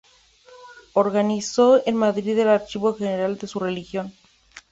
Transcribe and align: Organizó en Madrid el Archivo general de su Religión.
Organizó 0.93 1.83
en 1.85 1.95
Madrid 1.95 2.35
el 2.39 2.47
Archivo 2.47 2.95
general 2.95 3.37
de 3.37 3.45
su 3.45 3.59
Religión. 3.59 4.11